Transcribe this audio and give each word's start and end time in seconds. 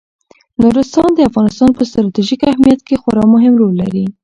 نورستان 0.61 1.09
د 1.13 1.19
افغانستان 1.29 1.69
په 1.77 1.83
ستراتیژیک 1.89 2.41
اهمیت 2.51 2.81
کې 2.87 2.99
خورا 3.01 3.23
مهم 3.33 3.53
رول 3.61 3.73
لري. 3.81 4.05